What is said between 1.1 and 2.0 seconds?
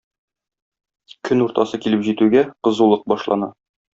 Көн уртасы